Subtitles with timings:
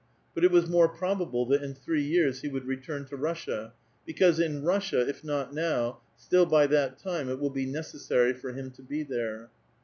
[0.33, 3.73] But it was more probable that in three years he would return to Russia,
[4.03, 8.33] because in Russia, if not now, still by that time, it will be '* necessary"
[8.33, 9.51] for him to be there.